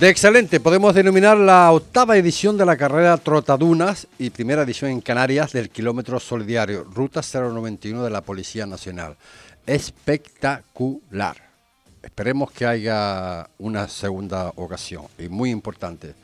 [0.00, 5.00] De excelente, podemos denominar la octava edición de la carrera Trotadunas y primera edición en
[5.00, 9.16] Canarias del kilómetro solidario, ruta 091 de la Policía Nacional.
[9.66, 11.36] Espectacular.
[12.00, 16.14] Esperemos que haya una segunda ocasión y muy importante.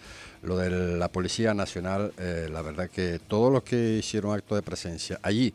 [0.42, 4.62] Lo de la Policía Nacional, eh, la verdad que todos los que hicieron acto de
[4.62, 5.52] presencia allí,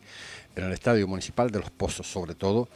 [0.56, 2.68] en el Estadio Municipal de Los Pozos sobre todo,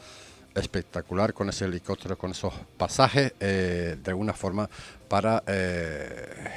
[0.54, 4.68] espectacular con ese helicóptero, con esos pasajes, eh, de alguna forma
[5.08, 6.50] para eh,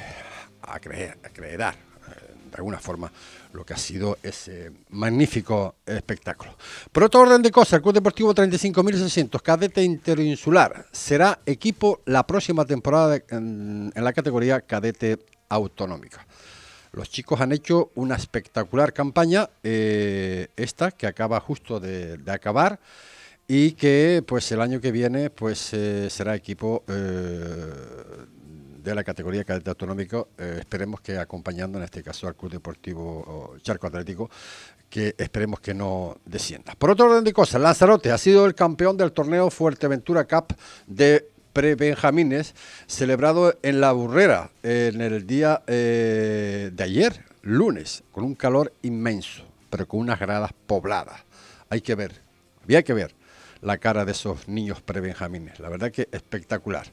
[0.62, 3.10] acreditar eh, de alguna forma
[3.52, 6.56] lo que ha sido ese magnífico espectáculo.
[6.92, 12.64] Por otro orden de cosas, el Club Deportivo 35.600, cadete interinsular, será equipo la próxima
[12.64, 16.26] temporada en, la categoría cadete autonómica.
[16.92, 22.80] Los chicos han hecho una espectacular campaña, eh, esta que acaba justo de acabar
[23.50, 27.72] y que pues el año que viene pues eh, será equipo eh,
[28.84, 33.56] de la categoría cadete autonómico, eh, esperemos que acompañando en este caso al Club Deportivo
[33.62, 34.30] Charco Atlético,
[34.90, 36.74] que esperemos que no descienda.
[36.74, 40.54] Por otro orden de cosas, Lanzarote ha sido el campeón del torneo Fuerteventura Cup
[40.86, 42.54] de pre-benjamines,
[42.86, 49.88] celebrado en La Burrera en el día de ayer, lunes, con un calor inmenso, pero
[49.88, 51.24] con unas gradas pobladas.
[51.68, 52.12] Hay que ver,
[52.62, 53.17] había que ver
[53.62, 55.60] la cara de esos niños prebenjamines.
[55.60, 56.86] La verdad que espectacular.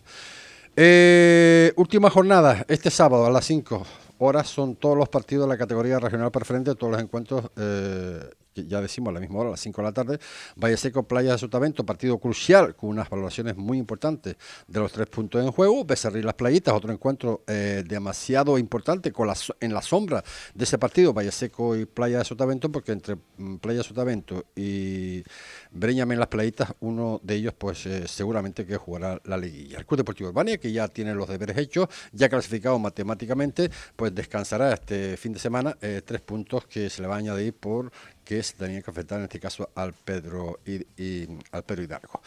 [0.76, 3.86] Eh, última jornada, este sábado a las 5
[4.18, 8.82] horas son todos los partidos de la categoría regional preferente, todos los encuentros eh, ya
[8.82, 10.20] decimos a la misma hora, a las 5 de la tarde,
[10.56, 14.36] Valle Seco, Playa de Sotavento, partido crucial con unas valoraciones muy importantes
[14.68, 19.28] de los tres puntos en juego, Becerril Las Playitas, otro encuentro eh, demasiado importante con
[19.28, 23.18] la, en la sombra de ese partido, Valle Seco y Playa de Sotavento, porque entre
[23.38, 25.24] mm, Playa de Sotavento y
[25.72, 29.78] Breñame en Las Playitas, uno de ellos pues eh, seguramente que jugará la liguilla.
[29.78, 34.74] El Club Deportivo Urbania, que ya tiene los deberes hechos, ya clasificado matemáticamente, pues descansará
[34.74, 37.92] este fin de semana eh, tres puntos que se le va a añadir por
[38.26, 42.22] que se tenía que afectar en este caso al Pedro, y, al Pedro Hidalgo.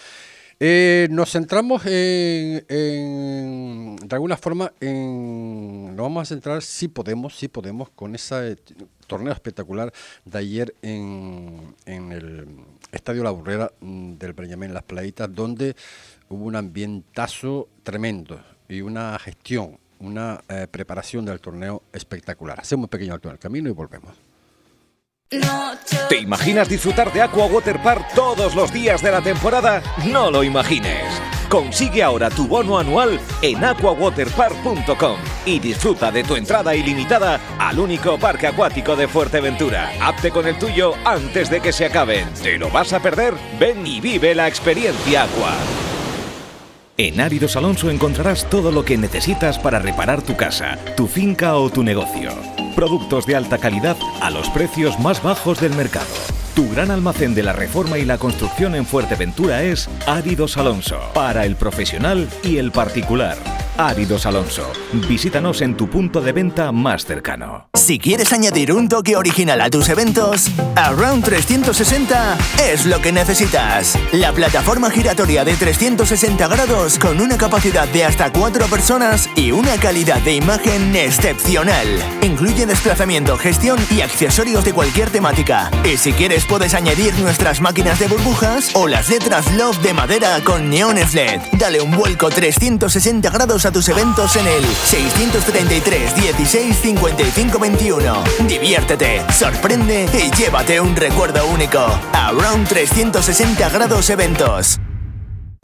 [0.61, 2.65] Eh, nos centramos en,
[3.97, 8.57] de alguna forma, en, nos vamos a centrar, si podemos, si podemos, con ese
[9.07, 9.93] torneo espectacular
[10.25, 12.47] de ayer en, el
[12.91, 15.77] Estadio La Burrera mm, del Benjamín Las Playitas, donde
[16.29, 22.59] hubo un ambientazo tremendo y una gestión, una eh, preparación del torneo espectacular.
[22.61, 24.28] Hacemos un pequeño alto en el camino y volvemos.
[26.09, 29.83] ¿Te imaginas disfrutar de Aqua Water Park todos los días de la temporada?
[30.07, 31.05] No lo imagines.
[31.51, 38.19] Consigue ahora tu bono anual en aquawaterpark.com y disfruta de tu entrada ilimitada al único
[38.19, 39.93] parque acuático de Fuerteventura.
[40.01, 42.27] Apte con el tuyo antes de que se acaben.
[42.43, 43.35] ¿Te lo vas a perder?
[43.59, 45.55] Ven y vive la experiencia Aqua.
[47.01, 51.71] En Áridos Alonso encontrarás todo lo que necesitas para reparar tu casa, tu finca o
[51.71, 52.33] tu negocio
[52.75, 56.07] Productos de alta calidad a los precios más bajos del mercado.
[56.55, 61.45] Tu gran almacén de la reforma y la construcción en Fuerteventura es Áridos Alonso, para
[61.45, 63.37] el profesional y el particular.
[63.79, 64.73] Áridos Alonso.
[65.09, 67.69] Visítanos en tu punto de venta más cercano.
[67.75, 72.37] Si quieres añadir un toque original a tus eventos, Around 360
[72.71, 73.97] es lo que necesitas.
[74.11, 79.77] La plataforma giratoria de 360 grados con una capacidad de hasta 4 personas y una
[79.77, 81.87] calidad de imagen excepcional.
[82.23, 85.71] Incluye desplazamiento, gestión y accesorios de cualquier temática.
[85.85, 90.41] Y si quieres puedes añadir nuestras máquinas de burbujas o las letras Love de madera
[90.43, 91.41] con neones LED.
[91.53, 98.25] Dale un vuelco 360 grados a tus eventos en el 633 16 55 21.
[98.47, 101.79] Diviértete, sorprende y llévate un recuerdo único.
[102.13, 104.79] Around 360 grados eventos.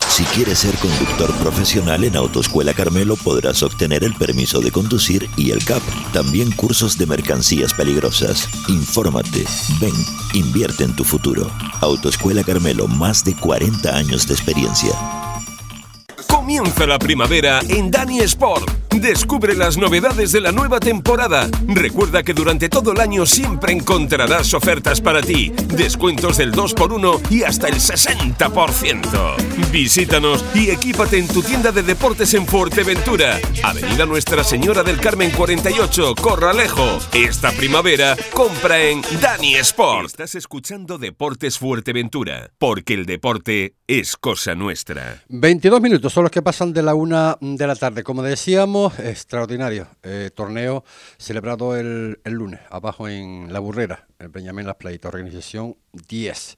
[0.08, 5.50] Si quieres ser conductor profesional en Autoescuela Carmelo podrás obtener el permiso de conducir y
[5.50, 5.82] el CAP.
[6.12, 8.48] También cursos de mercancías peligrosas.
[8.68, 9.44] Infórmate,
[9.80, 9.94] ven,
[10.34, 11.50] invierte en tu futuro.
[11.80, 15.23] Autoescuela Carmelo, más de 40 años de experiencia.
[16.44, 18.83] Comienza la primavera en Dani Sport.
[19.00, 21.48] Descubre las novedades de la nueva temporada.
[21.66, 27.42] Recuerda que durante todo el año siempre encontrarás ofertas para ti, descuentos del 2x1 y
[27.42, 29.36] hasta el 60%.
[29.72, 33.40] Visítanos y equípate en tu tienda de deportes en Fuerteventura.
[33.64, 36.98] Avenida Nuestra Señora del Carmen 48, Corralejo.
[37.12, 40.06] Esta primavera compra en Dani Sport.
[40.06, 45.22] Estás escuchando Deportes Fuerteventura, porque el deporte es cosa nuestra.
[45.28, 48.02] 22 minutos son los que pasan de la una de la tarde.
[48.02, 50.84] Como decíamos, extraordinario eh, torneo
[51.18, 55.76] celebrado el, lunes, abajo en La Burrera, el Benjamín Las Playitas, organización
[56.08, 56.56] 10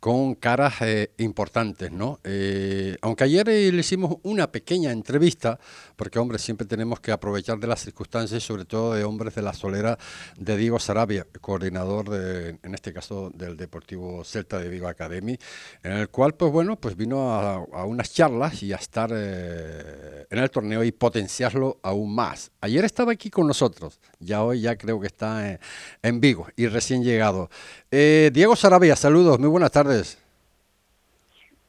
[0.00, 2.18] con caras eh, importantes, ¿no?
[2.24, 5.60] Eh, aunque ayer le hicimos una pequeña entrevista,
[6.02, 9.52] porque, hombre, siempre tenemos que aprovechar de las circunstancias, sobre todo de hombres de la
[9.52, 9.96] solera
[10.36, 15.38] de Diego Sarabia, coordinador, de, en este caso, del Deportivo Celta de Vigo Academy,
[15.84, 20.50] en el cual, pues bueno, pues vino a, unas charlas y a estar en el
[20.50, 22.50] torneo y potenciarlo aún más.
[22.62, 25.56] Ayer estaba aquí con nosotros, ya hoy ya creo que está
[26.02, 27.48] en Vigo y recién llegado.
[27.92, 30.18] Diego Sarabia, saludos, muy buenas tardes.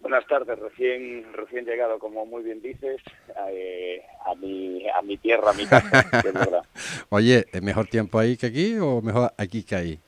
[0.03, 3.01] Buenas tardes, recién recién llegado, como muy bien dices,
[3.49, 6.03] eh, a, mi, a mi tierra, a mi casa,
[7.09, 9.99] Oye, ¿es mejor tiempo ahí que aquí o mejor aquí que ahí?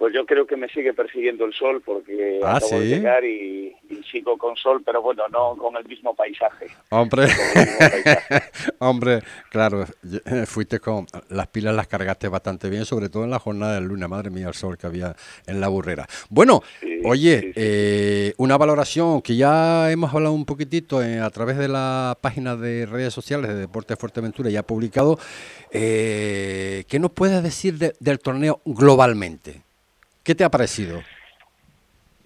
[0.00, 3.76] Pues yo creo que me sigue persiguiendo el sol porque ah, acabo de llegar y,
[4.10, 6.68] sigo con sol, pero bueno, no con el mismo paisaje.
[6.88, 7.26] Hombre,
[8.78, 9.20] hombre,
[9.50, 9.84] claro,
[10.46, 14.08] fuiste con las pilas las cargaste bastante bien, sobre todo en la jornada del lunes,
[14.08, 15.14] madre mía, el sol que había
[15.46, 16.06] en la burrera.
[16.30, 16.62] Bueno,
[17.04, 22.16] oye, eh, una valoración que ya hemos hablado un poquitito eh, a través de la
[22.22, 25.18] página de redes sociales de Deporte Fuerteventura, ya publicado.
[25.70, 29.68] Eh, ¿Qué nos puedes decir del torneo globalmente?
[30.30, 31.02] ¿Qué te ha parecido?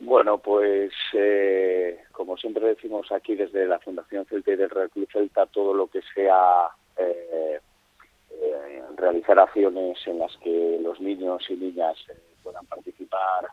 [0.00, 5.08] Bueno, pues eh, como siempre decimos aquí desde la Fundación Celta y del Real Club
[5.10, 6.68] Celta, todo lo que sea
[6.98, 7.60] eh,
[8.30, 11.96] eh, realizar acciones en las que los niños y niñas
[12.42, 13.46] puedan participar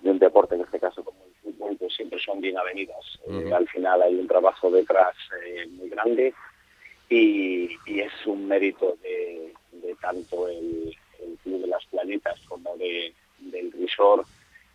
[0.00, 3.20] de un deporte, en este caso como el fútbol, pues siempre son bien avenidas.
[3.54, 5.14] al final hay un trabajo detrás
[5.78, 6.34] muy grande
[7.08, 9.54] y, es un mérito de,
[10.00, 13.14] tanto el, el Club de las Planetas como de
[13.62, 14.24] del risor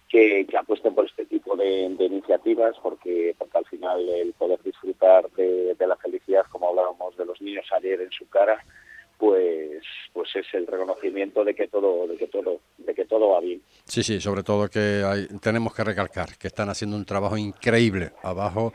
[0.07, 5.29] que, que apuesten por este tipo de, iniciativas porque, porque al final el poder disfrutar
[5.31, 8.63] de, la felicidad, como hablábamos de los niños ayer en su cara,
[9.17, 13.39] pues pues es el reconocimiento de que todo de que todo de que todo va
[13.39, 13.61] bien.
[13.85, 18.11] Sí sí sobre todo que hay, tenemos que recalcar que están haciendo un trabajo increíble.
[18.21, 18.73] Abajo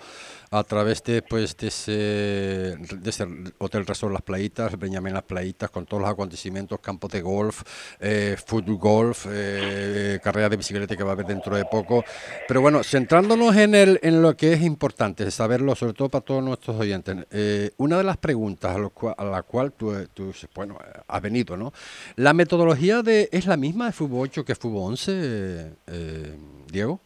[0.53, 3.27] a través de, pues, de, ese, de ese
[3.57, 7.63] Hotel Resort Las Playitas, Benjamín Las Playitas, con todos los acontecimientos, campos de golf,
[7.99, 12.05] eh, fútbol golf, eh, carrera de bicicleta que va a haber dentro de poco.
[12.47, 16.45] Pero bueno, centrándonos en, el, en lo que es importante, saberlo, sobre todo para todos
[16.45, 18.77] nuestros oyentes, eh, una de las preguntas
[19.17, 20.77] a, la cual tú, tú, bueno,
[21.09, 21.73] has venido, ¿no?
[22.17, 26.39] ¿La metodología de, es la misma de fútbol 8 que fútbol 11, eh,
[26.71, 27.01] Diego?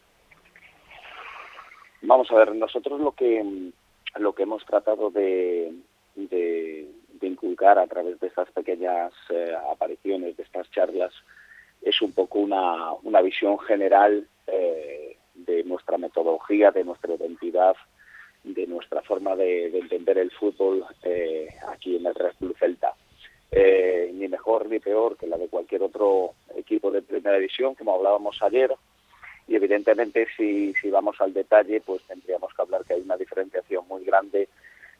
[2.03, 3.73] Vamos a ver, nosotros lo que
[4.19, 5.73] lo que hemos tratado de,
[6.15, 6.89] de,
[7.23, 11.13] inculcar a través de estas pequeñas eh, apariciones, de estas charlas,
[11.83, 17.77] es un poco una, una visión general eh, de nuestra metodología, de nuestra identidad,
[18.45, 22.95] de nuestra forma de, entender el fútbol eh, aquí en el Red Club Celta.
[24.13, 28.41] ni mejor ni peor que la de cualquier otro equipo de primera división, como hablábamos
[28.43, 28.73] ayer,
[29.87, 34.05] evidentemente si, si vamos al detalle pues tendríamos que hablar que hay una diferenciación muy
[34.05, 34.49] grande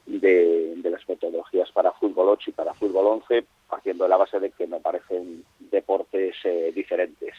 [0.07, 4.67] de, las metodologías para fútbol 8 y para fútbol 11 haciendo la base de que
[4.69, 7.35] me parecen deportes eh, diferentes.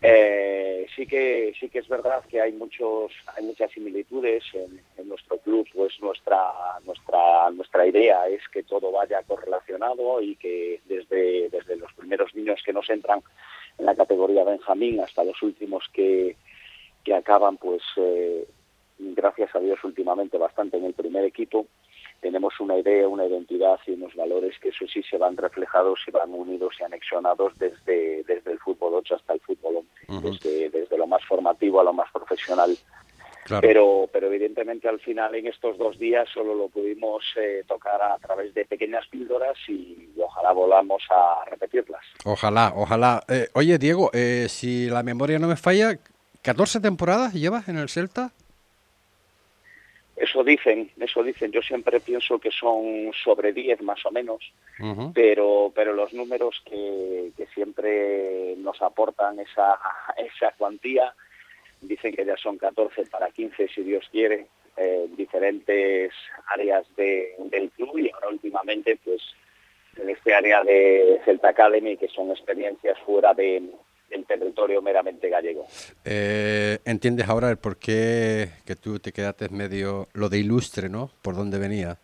[0.00, 5.08] Eh, sí que sí que es verdad que hay muchos hay muchas similitudes en, en,
[5.08, 6.52] nuestro club pues nuestra
[6.86, 12.62] nuestra nuestra idea es que todo vaya correlacionado y que desde desde los primeros niños
[12.64, 13.20] que nos entran
[13.78, 16.36] en la categoría Benjamín hasta los últimos que,
[17.04, 18.46] que acaban, pues eh,
[18.98, 21.66] gracias a Dios últimamente bastante en el primer equipo,
[22.20, 26.10] tenemos una idea, una identidad y unos valores que eso sí se van reflejados y
[26.10, 30.98] van unidos y anexionados desde, desde el fútbol 8 hasta el fútbol 11, desde, desde
[30.98, 32.76] lo más formativo a lo más profesional.
[33.60, 38.16] Pero, pero evidentemente al final en estos dos días solo lo pudimos eh, tocar a
[38.18, 42.02] través de pequeñas píldoras y, ojalá volvamos a repetirlas.
[42.24, 43.22] Ojalá, ojalá.
[43.26, 45.98] Eh, oye, Diego, eh, si la memoria no me falla,
[46.44, 48.30] ¿14 temporadas llevas en el Celta?
[50.20, 51.50] Eso dicen, eso dicen.
[51.50, 54.52] Yo siempre pienso que son sobre 10 más o menos,
[55.14, 59.78] pero, pero los números que, que siempre nos aportan esa,
[60.18, 61.14] esa cuantía
[61.80, 64.46] dicen que ya son 14 para 15 si Dios quiere,
[64.76, 66.12] eh, diferentes
[66.48, 67.98] áreas del club.
[67.98, 69.22] Y ahora últimamente pues
[69.96, 73.62] en este área de Celta Academy que son experiencias fuera de,
[74.10, 75.66] del territorio meramente gallego.
[76.04, 81.10] Eh, ¿Entiendes ahora el por qué que tú te quedaste medio lo de ilustre, ¿no?
[81.22, 81.98] ¿Por dónde venía?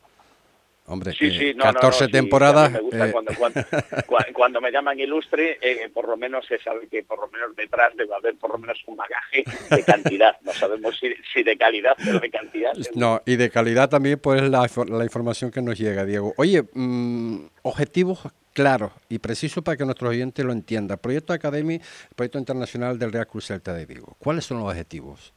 [0.86, 2.72] Hombre, sí, sí, 14 temporadas.
[2.72, 3.12] me gusta
[4.32, 5.58] cuando, me llaman ilustre,
[5.92, 8.78] por lo menos se sabe que por lo menos detrás debe haber por lo menos
[8.86, 10.36] un bagaje de cantidad.
[10.42, 12.72] No sabemos si, de calidad, pero de cantidad.
[12.94, 16.34] No, y de calidad también, pues la, la información que nos llega, Diego.
[16.36, 18.20] Oye, mm, objetivos
[18.56, 20.98] claro y preciso para que nuestros oyentes lo entiendan.
[20.98, 21.80] Proyecto Academy,
[22.14, 24.16] proyecto internacional del Real Cruz Celta de Vigo.
[24.18, 25.34] ¿Cuáles son los objetivos?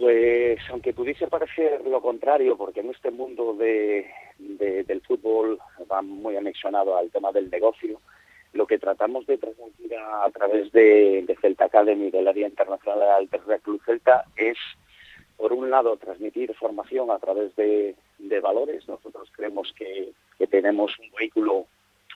[0.00, 5.58] Pues aunque pudiese parecer lo contrario, porque en este mundo de, del fútbol
[5.92, 8.00] va muy anexionado al tema del negocio,
[8.54, 13.60] lo que tratamos de transmitir a, través de, Celta Academy, del área internacional del Real
[13.60, 14.56] Club Celta, es
[15.36, 17.94] por un lado, transmitir formación a través de,
[18.42, 18.88] valores.
[18.88, 20.12] Nosotros creemos que,
[20.48, 21.66] tenemos un vehículo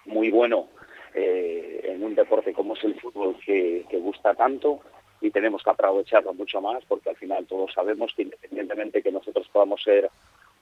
[0.06, 0.68] muy bueno
[1.12, 4.80] eh, en un deporte como es el fútbol que, gusta tanto
[5.24, 9.48] y tenemos que aprovecharlo mucho más porque al final todos sabemos que independientemente que nosotros
[9.52, 10.10] podamos ser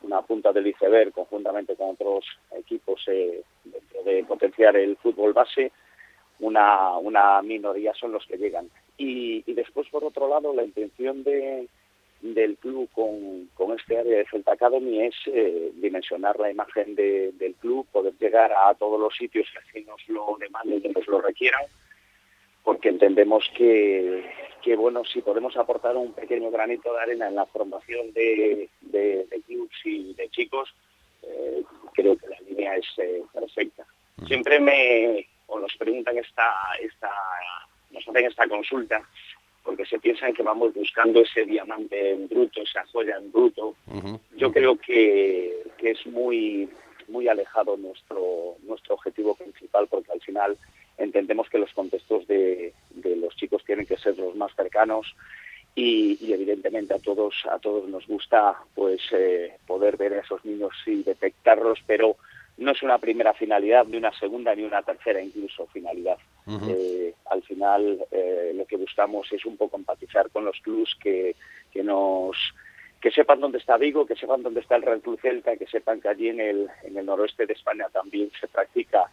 [0.02, 2.24] una punta del iceberg conjuntamente con otros
[2.56, 3.42] equipos eh,
[4.04, 5.72] de potenciar el fútbol base,
[6.40, 8.68] una, una minoría son los que llegan.
[8.96, 11.68] y después, por otro lado, la intención de,
[12.22, 17.54] del club con, con este área de Celta Academy es eh, dimensionar la imagen del
[17.60, 21.64] club, poder llegar a todos los sitios que nos lo demanden y nos lo requieran,
[22.64, 24.30] porque entendemos que,
[24.62, 29.42] que, bueno, si podemos aportar un pequeño granito de arena en la formación de, de,
[29.46, 30.72] clubs y de chicos,
[31.22, 33.84] eh, creo que la línea es eh, perfecta.
[34.26, 37.10] Siempre me, o nos preguntan esta, esta,
[37.90, 39.02] nos hacen esta consulta,
[39.64, 43.74] porque se piensan que vamos buscando ese diamante en bruto, esa joya en bruto.
[44.36, 46.68] Yo creo que, es muy
[47.08, 50.56] muy alejado nuestro nuestro objetivo principal porque al final
[51.02, 52.72] entendemos que los contextos de,
[53.04, 55.14] los chicos tienen que ser los más cercanos
[55.74, 60.72] y, evidentemente a todos a todos nos gusta pues eh, poder ver a esos niños
[60.86, 62.16] y detectarlos pero
[62.58, 66.18] no es una primera finalidad, ni una segunda, ni una tercera incluso finalidad.
[66.68, 71.34] Eh, al final eh, lo que buscamos es un poco empatizar con los clubs que,
[71.72, 72.36] que nos
[73.00, 76.00] que sepan dónde está Vigo, que sepan dónde está el Real Club Celta, que sepan
[76.00, 79.10] que allí en el, en el noroeste de España también se practica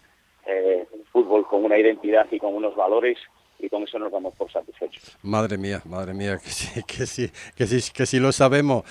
[0.50, 3.18] eh, fútbol con una identidad y con unos valores
[3.60, 5.18] y con eso nos vamos por satisfechos.
[5.22, 8.84] Madre mía, madre mía, que sí, que sí, que sí, que sí lo sabemos.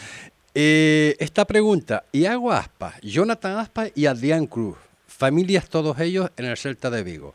[0.55, 6.57] Eh, esta pregunta, Iago Aspa, Jonathan Aspa y Adrián Cruz, familias todos ellos en el
[6.57, 7.35] Celta de Vigo.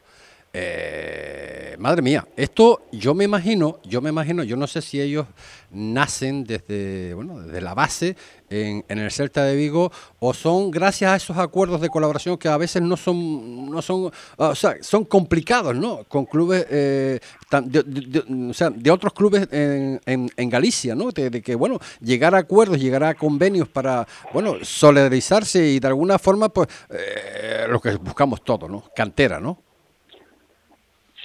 [0.56, 5.26] Eh, madre mía, esto yo me imagino, yo me imagino, yo no sé si ellos
[5.72, 8.16] nacen desde, bueno, desde la base
[8.52, 12.58] en, el Celta de Vigo o son gracias a esos acuerdos de colaboración que a
[12.58, 16.04] veces no son, no son, o sea, son complicados, ¿no?
[16.04, 17.20] Con clubes, eh,
[17.64, 21.10] de, o sea, de otros clubes en, en, Galicia, ¿no?
[21.10, 26.20] De, que, bueno, llegar a acuerdos, llegar a convenios para, bueno, solidarizarse y de alguna
[26.20, 28.84] forma, pues, eh, lo que buscamos todos, ¿no?
[28.96, 29.73] Cantera, ¿no?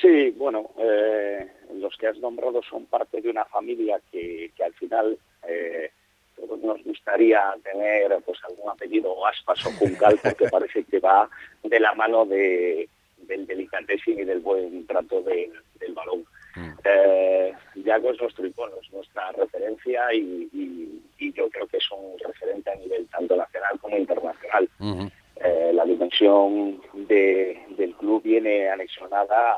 [0.00, 4.73] Sí, bueno, eh, los que has nombrado son parte de una familia que, que al
[4.75, 5.90] final eh,
[6.37, 11.28] todos nos gustaría tener pues algún apellido Aspas o Juncal porque parece que va
[11.64, 12.88] de la mano de,
[13.19, 16.25] del delicatesín y del buen trato del balón.
[16.55, 16.71] Mm.
[16.85, 20.49] Eh, Yago es nuestro icono, es nuestra referencia y,
[21.35, 24.69] yo creo que es un referente a nivel tanto nacional como internacional.
[25.37, 29.55] Eh, la dimensión del club viene anexionada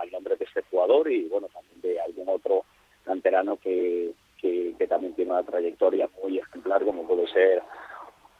[0.00, 2.64] al nombre de este jugador y bueno también de algún otro
[3.04, 7.62] canterano que, que, también tiene una trayectoria muy ejemplar como puede ser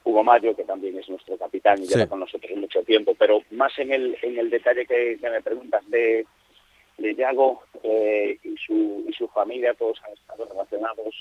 [0.05, 3.15] Hugo Mayo que también es nuestro capitán y lleva con nosotros mucho tiempo.
[3.19, 6.27] Pero más en el en el detalle que, me preguntas de
[6.99, 11.15] de Yago eh, y su y su familia todos han estado relacionados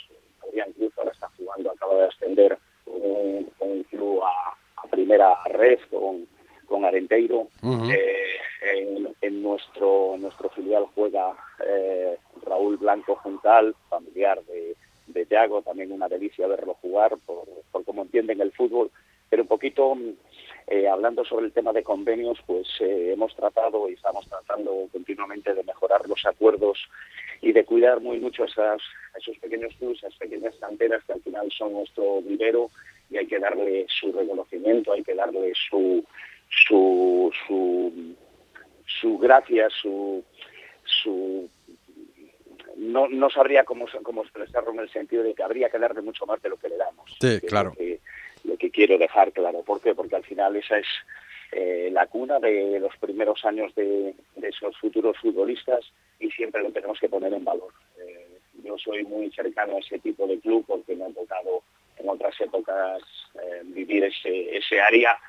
[0.48, 6.28] Adrián Cruz ahora está jugando acaba de ascender con un club a primera red con,
[6.70, 7.48] con Arenteiro.
[7.92, 11.34] Eh, en, nuestro nuestro filial juega
[11.66, 14.76] eh, Raúl Blanco Juntal, familiar de,
[15.08, 18.92] de Thiago, también una delicia verlo jugar por, por cómo entienden el fútbol.
[19.30, 19.98] Pero un poquito
[20.68, 25.64] eh, hablando sobre el tema de convenios, pues hemos tratado y estamos tratando continuamente de
[25.64, 26.80] mejorar los acuerdos
[27.42, 28.82] y de cuidar muy mucho esas,
[29.18, 32.70] esos pequeños clubes, esas pequeñas canteras que al final son nuestro vivero
[33.10, 36.04] y hay que darle su reconocimiento, hay que darle su
[36.50, 38.16] su su,
[38.86, 40.24] su gracia, su
[40.84, 41.50] su
[42.80, 46.26] no, no sabría cómo, cómo expresarlo en el sentido de que habría que darle mucho
[46.26, 47.12] más de lo que le damos.
[47.20, 47.74] Sí, claro.
[48.46, 49.64] Lo que, quiero dejar claro.
[49.64, 49.94] ¿Por qué?
[49.94, 50.88] Porque al final esa es
[51.52, 55.82] eh, la cuna de los primeros años de, de, esos futuros futbolistas
[56.20, 57.74] y siempre lo tenemos que poner en valor.
[58.00, 61.64] Eh, yo soy muy cercano a ese tipo de club porque me ha tocado
[61.98, 63.02] en otras épocas
[63.36, 65.20] eh, vivir ese, ese área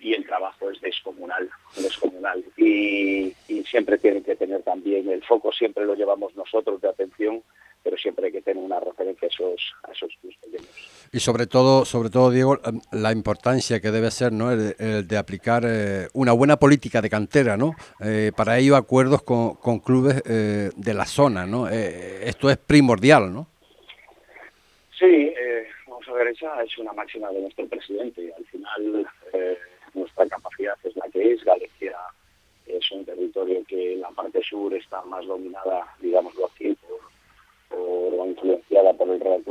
[0.00, 2.44] y el trabajo es descomunal, descomunal.
[2.56, 7.42] Y, y siempre tienen que tener también el foco, siempre lo llevamos nosotros de atención
[7.82, 10.66] pero siempre hay que tener una referencia a esos, a esos pequeños.
[11.12, 14.50] Y sobre todo, sobre todo, Diego, em, la importancia que debe ser ¿no?
[14.52, 17.74] el, de aplicar eh, una buena política de cantera, ¿no?
[18.00, 21.68] Eh, para ello acuerdos con, con clubes eh, de la zona, ¿no?
[21.68, 23.46] esto es primordial, ¿no?
[24.98, 25.32] Sí,
[25.86, 28.32] vamos a ver, esa es una máxima de nuestro presidente.
[28.36, 29.06] Al final,
[29.94, 31.44] nuestra capacidad es la que es.
[31.44, 31.96] Galicia
[32.66, 37.00] es un territorio que en la parte sur está más dominada, digámoslo así, por
[37.78, 39.42] o influenciada por el Real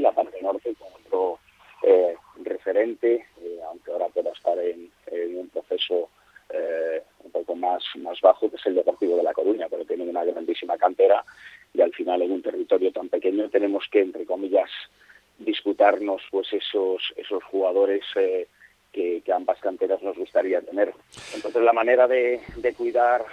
[0.00, 1.38] la parte norte con otro
[1.82, 4.90] eh, referente, eh, aunque ahora pueda estar en,
[5.36, 6.08] un proceso
[6.50, 10.04] eh, un poco más, más bajo, que es el Deportivo de La Coruña, pero tiene
[10.04, 11.24] una grandísima cantera
[11.74, 14.70] y al final en un territorio tan pequeño tenemos que, entre comillas,
[15.38, 18.04] disputarnos pues esos, esos jugadores
[18.96, 20.92] que, ambas canteras nos gustaría tener.
[21.34, 22.40] Entonces la manera de,
[22.76, 23.24] cuidar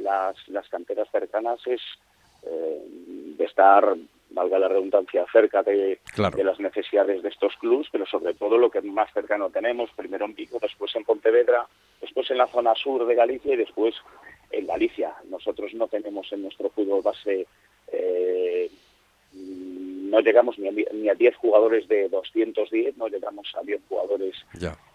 [0.00, 1.80] las, las canteras cercanas es
[2.46, 2.82] eh,
[3.36, 3.96] de estar,
[4.30, 8.80] valga la redundancia, cerca de, las necesidades de estos clubes, pero sobre todo lo que
[8.82, 11.66] más cercano tenemos, primero en Vigo, después en Pontevedra,
[12.00, 13.94] después en la zona sur de Galicia y después
[14.50, 15.14] en Galicia.
[15.28, 17.46] Nosotros no tenemos en nuestro fútbol base,
[17.88, 18.70] eh,
[20.14, 24.36] no llegamos ni a, 10 jugadores de 210, no llegamos a 10 jugadores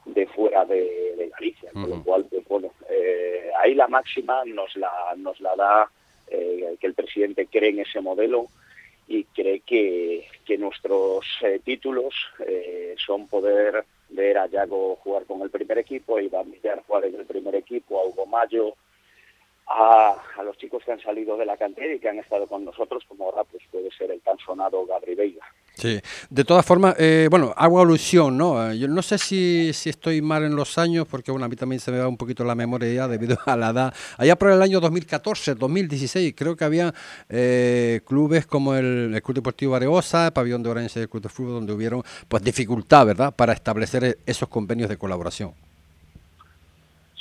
[0.06, 4.92] de fuera de, Galicia, con lo cual, pues, bueno, eh, ahí la máxima nos la,
[5.18, 5.92] nos la da
[6.30, 8.48] eh, que el presidente cree en ese modelo
[9.08, 10.26] y cree que,
[10.58, 16.22] nuestros eh, títulos eh, son poder ver a Yago jugar con el primer equipo, a
[16.24, 18.74] Iván Villar jugar en el primer equipo, a Hugo Mayo,
[19.70, 23.04] a, los chicos que han salido de la cantera y que han estado con nosotros,
[23.08, 25.46] como ahora pues puede ser el tan sonado Gabri Veiga.
[25.76, 28.74] Sí, de todas formas, eh, bueno, hago alusión, ¿no?
[28.74, 31.80] Yo no sé si, si estoy mal en los años, porque bueno, a mí también
[31.80, 33.94] se me va un poquito la memoria ya debido a la edad.
[34.18, 36.94] Allá por el año 2014, 2016, creo que había
[37.30, 41.30] eh, clubes como el, Club Deportivo Areosa, el Pabellón de Orense y el Club de
[41.30, 45.69] Fútbol, donde hubieron pues dificultad, ¿verdad?, para establecer esos convenios de colaboración.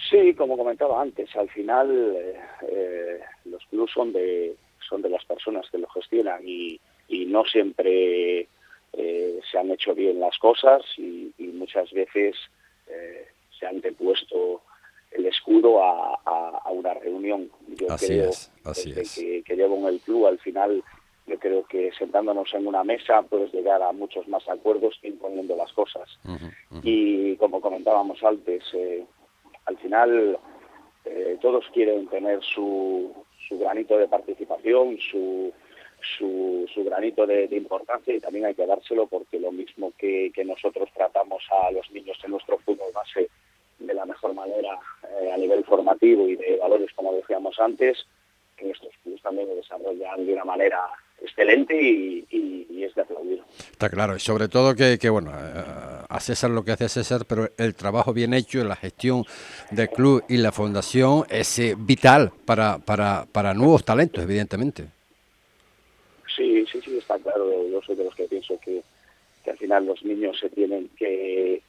[0.09, 4.57] Sí, como comentaba antes, al final eh, eh, los clubs son de,
[4.88, 6.81] son de las personas que lo gestionan y,
[7.27, 8.49] no siempre
[8.95, 12.37] eh, se han hecho bien las cosas y, muchas veces
[13.59, 14.62] se han depuesto
[15.11, 17.51] el escudo a, una reunión.
[17.68, 18.31] Yo creo
[19.14, 20.83] Que, que, llevo en el club, al final
[21.27, 25.55] yo creo que sentándonos en una mesa puedes llegar a muchos más acuerdos que imponiendo
[25.57, 26.09] las cosas.
[26.83, 28.62] Y como comentábamos antes,
[29.68, 30.38] al final
[31.04, 33.14] eh, todos quieren tener su,
[33.50, 35.52] granito de participación, su
[36.85, 41.70] granito de, importancia y también hay que dárselo porque lo mismo que, nosotros tratamos a
[41.70, 43.28] los niños en nuestro fútbol base
[43.78, 44.78] de la mejor manera
[45.20, 48.07] eh, a nivel formativo y de valores, como decíamos antes,
[48.57, 50.81] que nuestros clubes también lo desarrollan de una manera
[51.22, 52.24] excelente y,
[52.83, 53.42] es de aplaudir.
[53.70, 55.62] Está claro, y sobre todo que, que, bueno, eh,
[56.09, 59.24] a César lo que hace César, pero el trabajo bien hecho, la gestión
[59.70, 64.87] del club y la fundación es eh, vital para, para, para nuevos talentos, evidentemente.
[66.35, 67.68] Sí, sí, sí, está claro.
[67.68, 68.83] Yo soy de los que pienso que,
[69.44, 71.62] que al final los niños se tienen que,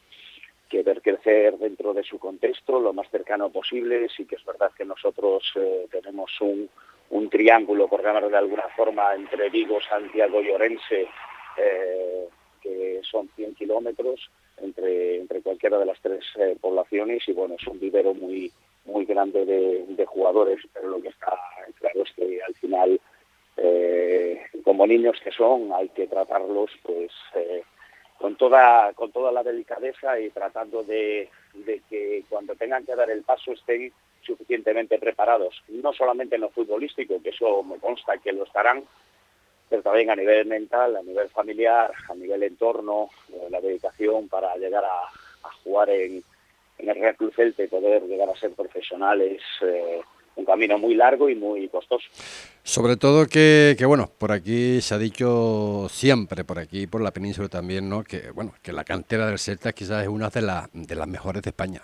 [0.69, 4.07] que ver crecer dentro de su contexto lo más cercano posible.
[4.15, 6.69] Sí que es verdad que nosotros eh, tenemos un
[7.12, 11.08] un triángulo, por llamarlo de alguna forma, entre Vigo, Santiago y Orense,
[11.58, 12.28] eh,
[12.62, 17.28] que son 100 kilómetros entre, entre cualquiera de las tres eh, poblaciones.
[17.28, 18.52] Y bueno, es un vivero muy,
[18.86, 21.38] muy grande de, jugadores, pero lo que está
[21.80, 23.00] claro es que al final,
[23.58, 27.12] eh, como niños que son, hay que tratarlos pues
[28.17, 33.10] con toda con toda la delicadeza y tratando de, de que cuando tengan que dar
[33.12, 38.32] el paso estén suficientemente preparados, no solamente en lo futbolístico, que eso me consta que
[38.32, 38.84] lo estarán,
[39.69, 44.55] pero también a nivel mental, a nivel familiar, a nivel entorno, eh, la dedicación para
[44.55, 46.23] llegar a, jugar en,
[46.79, 50.01] el Real Club Celte, poder llegar a ser profesionales, eh,
[50.36, 52.08] un camino muy largo y muy costoso.
[52.63, 57.12] Sobre todo que, que, bueno, por aquí se ha dicho siempre, por aquí por la
[57.12, 58.03] península también, ¿no?
[58.03, 61.43] Que bueno, que la cantera del Celta quizás es una de, las de las mejores
[61.43, 61.82] de España.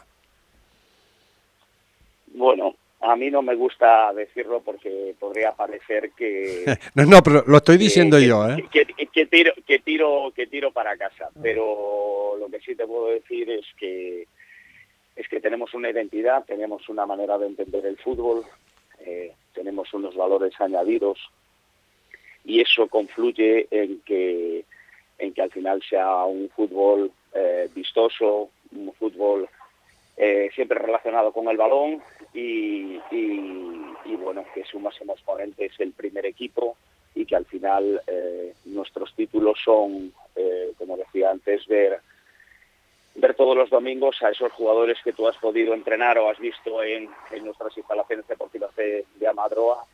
[2.36, 6.66] Bueno, a mí no me gusta decirlo porque podría parecer que...
[6.96, 8.66] no, no, pero lo estoy diciendo yo, ¿eh?
[8.72, 8.86] Que,
[9.26, 13.66] tiro, que, tiro, que tiro para casa, pero lo que sí te puedo decir es
[13.78, 14.28] que
[15.16, 18.44] es que tenemos una identidad, tenemos una manera de entender el fútbol,
[19.00, 21.18] eh, tenemos unos valores añadidos
[22.44, 24.66] y eso confluye en que
[25.18, 29.48] en que al final sea un fútbol eh, vistoso, un fútbol
[30.18, 32.02] eh, siempre relacionado con el balón
[32.34, 32.98] y,
[34.18, 36.78] bueno, que su máximo exponente es el primer equipo
[37.14, 40.12] y que al final eh, nuestros títulos son,
[40.78, 42.00] como decía antes, ver
[43.18, 46.84] ver todos los domingos a esos jugadores que tú has podido entrenar o has visto
[46.84, 47.10] en,
[47.44, 49.86] nuestras instalaciones deportivas de, de Amadroa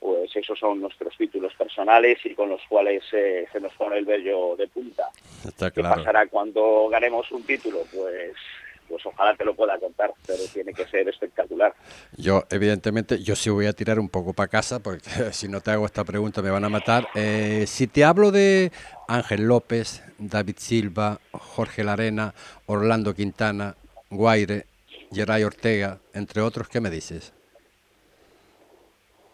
[0.00, 4.04] pues esos son nuestros títulos personales y con los cuales eh, se nos pone el
[4.04, 5.10] vello de punta.
[5.74, 7.80] ¿Qué pasará cuando ganemos un título?
[7.92, 8.32] Pues
[8.88, 11.74] pues ojalá te lo pueda contar, pero tiene que ser espectacular.
[12.16, 15.70] Yo, evidentemente, yo sí voy a tirar un poco para casa, porque si no te
[15.70, 17.08] hago esta pregunta me van a matar.
[17.14, 18.72] Eh, si te hablo de
[19.06, 22.34] Ángel López, David Silva, Jorge Larena,
[22.66, 23.74] Orlando Quintana,
[24.10, 24.64] Guaire,
[25.12, 27.32] Geray Ortega, entre otros, ¿qué me dices?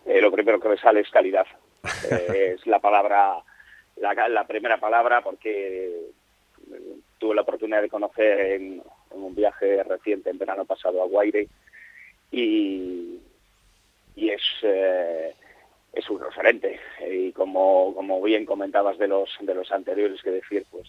[0.06, 1.46] Eh, lo primero que me sale es calidad.
[2.10, 3.42] Eh, es la palabra,
[3.96, 6.12] la, primera palabra, porque
[7.18, 8.82] tuve la oportunidad de conocer en,
[9.22, 11.48] un viaje reciente, en verano pasado, a Guaire,
[12.30, 13.20] y,
[14.16, 14.42] y es,
[15.92, 16.80] es un referente.
[17.10, 20.88] Y como, como bien comentabas de los, de los anteriores, que decir, pues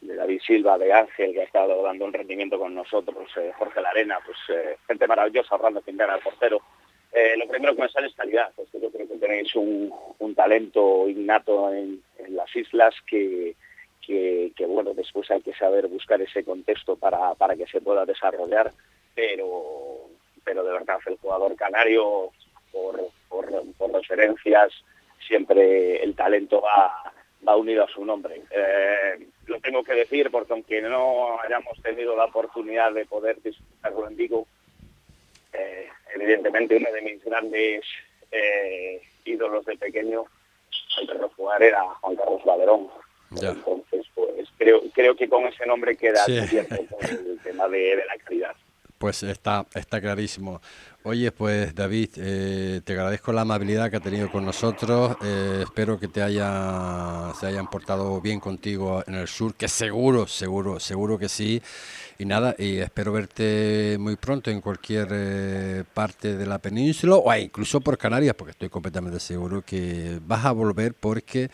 [0.00, 3.28] de David Silva, de Ángel, que ha estado dando un rendimiento con nosotros,
[3.58, 4.38] Jorge Larena, pues
[4.86, 6.60] gente maravillosa, Orlando Quintana, el portero,
[7.12, 8.52] eh, lo primero que me sale es calidad.
[8.54, 9.90] Pues yo creo que tenéis un,
[10.34, 13.56] talento innato en, las islas que,
[14.06, 18.72] que, bueno, después hay que saber buscar ese contexto para, para que se pueda desarrollar,
[19.14, 20.08] pero,
[20.44, 22.30] pero de verdad el jugador canario,
[22.70, 24.72] por, por, referencias,
[25.26, 27.12] siempre el talento va,
[27.46, 28.42] va unido a su nombre.
[28.50, 34.06] Eh, lo tengo que decir porque aunque no hayamos tenido la oportunidad de poder disfrutarlo
[34.08, 34.46] en Vigo,
[35.52, 37.84] eh, evidentemente uno de mis grandes
[38.30, 40.26] eh, ídolos de pequeño
[40.98, 42.88] al jugar era Juan Carlos Valerón.
[43.30, 43.62] Entonces,
[44.66, 48.56] creo, creo que con ese nombre queda el tema de, la calidad.
[48.98, 50.60] Pues está, está clarísimo.
[51.04, 55.16] Oye, pues David, eh, te agradezco la amabilidad que ha tenido con nosotros.
[55.22, 60.26] Eh, espero que te haya, se hayan portado bien contigo en el sur, que seguro,
[60.26, 61.62] seguro, seguro que sí.
[62.18, 67.36] Y nada, y espero verte muy pronto en cualquier eh, parte de la península o
[67.36, 71.50] incluso por Canarias, porque estoy completamente seguro que vas a volver porque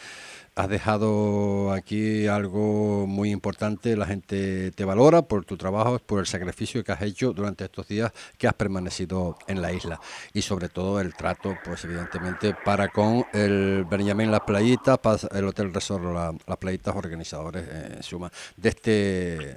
[0.55, 6.27] has dejado aquí algo muy importante, la gente te valora por tu trabajo, por el
[6.27, 9.99] sacrificio que has hecho durante estos días que has permanecido en la isla
[10.35, 15.01] y sobre todo el trato, pues evidentemente para con el Benjamín Las Playitas,
[15.33, 16.05] el Hotel Resort
[16.47, 18.91] Las Playitas organizadores eh, en suma de este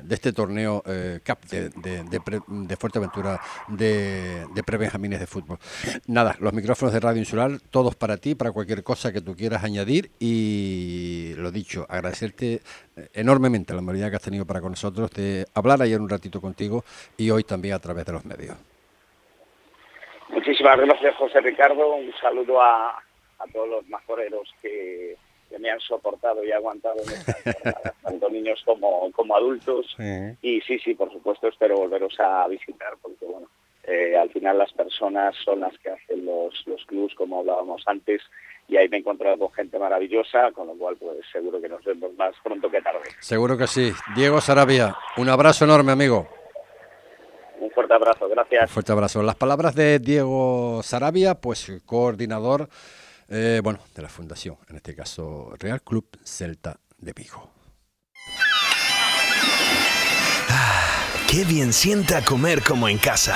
[0.03, 5.59] de este torneo eh, CAP de, de, Fuerteventura de, de pre-benjamines de fútbol.
[6.07, 9.63] Nada, los micrófonos de Radio Insular, todos para ti, para cualquier cosa que tú quieras
[9.63, 12.61] añadir y y lo dicho, agradecerte
[12.95, 16.39] eh, enormemente la amabilidad que has tenido para con nosotros de hablar ayer un ratito
[16.39, 16.83] contigo
[17.17, 18.55] y hoy también a través de los medios.
[20.29, 21.95] Muchísimas gracias, José Ricardo.
[21.95, 23.01] Un saludo a,
[23.53, 25.15] todos los majoreros que,
[25.59, 26.97] me han soportado y aguantado
[28.03, 29.95] tanto niños como, como adultos.
[30.41, 33.47] Y sí, sí, por supuesto, espero volveros a visitar porque, bueno,
[33.83, 38.21] eh, al final las personas son las que hacen los, los clubs, como hablábamos antes,
[38.67, 41.83] y ahí me he encontrado con gente maravillosa, con lo cual pues seguro que nos
[41.83, 43.01] vemos más pronto que tarde.
[43.19, 43.91] Seguro que sí.
[44.15, 46.27] Diego Sarabia, un abrazo enorme, amigo.
[47.59, 48.63] Un fuerte abrazo, gracias.
[48.63, 49.23] Un fuerte abrazo.
[49.23, 52.69] Las palabras de Diego Sarabia, pues coordinador,
[53.29, 57.51] eh, bueno, de la fundación, en este caso Real Club Celta de Vigo.
[60.49, 63.35] Ah, qué bien sienta comer como en casa.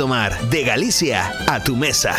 [0.00, 2.14] Domar, de Galicia a tu mesa.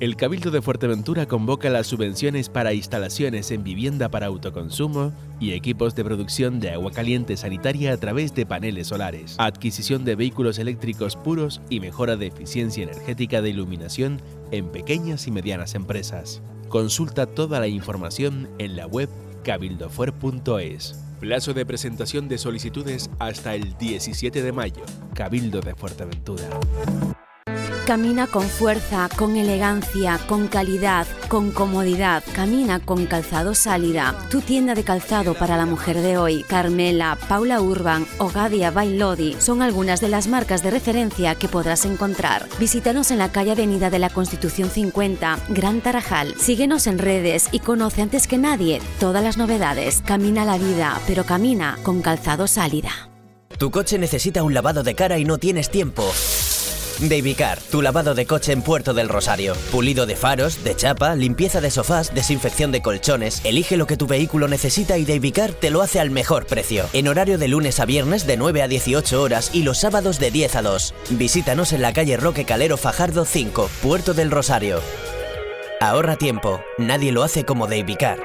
[0.00, 5.94] El Cabildo de Fuerteventura convoca las subvenciones para instalaciones en vivienda para autoconsumo y equipos
[5.94, 11.16] de producción de agua caliente sanitaria a través de paneles solares, adquisición de vehículos eléctricos
[11.16, 16.40] puros y mejora de eficiencia energética de iluminación en pequeñas y medianas empresas.
[16.70, 19.10] Consulta toda la información en la web
[19.44, 21.09] cabildofuer.es.
[21.20, 24.82] Plazo de presentación de solicitudes hasta el 17 de mayo.
[25.14, 26.48] Cabildo de Fuerteventura.
[27.90, 32.22] Camina con fuerza, con elegancia, con calidad, con comodidad.
[32.36, 36.44] Camina con Calzado Sálida, tu tienda de calzado para la mujer de hoy.
[36.44, 41.84] Carmela, Paula Urban o Gadia Bailodi son algunas de las marcas de referencia que podrás
[41.84, 42.46] encontrar.
[42.60, 46.36] Visítanos en la calle Avenida de la Constitución 50, Gran Tarajal.
[46.38, 50.00] Síguenos en redes y conoce antes que nadie todas las novedades.
[50.06, 53.10] Camina la vida, pero camina con Calzado Sálida.
[53.58, 56.04] Tu coche necesita un lavado de cara y no tienes tiempo.
[57.08, 59.54] Davicar, tu lavado de coche en Puerto del Rosario.
[59.70, 63.40] Pulido de faros, de chapa, limpieza de sofás, desinfección de colchones.
[63.44, 66.84] Elige lo que tu vehículo necesita y Davicar te lo hace al mejor precio.
[66.92, 70.30] En horario de lunes a viernes de 9 a 18 horas y los sábados de
[70.30, 70.94] 10 a 2.
[71.10, 74.80] Visítanos en la calle Roque Calero Fajardo 5, Puerto del Rosario.
[75.80, 78.18] Ahorra tiempo, nadie lo hace como Davicar.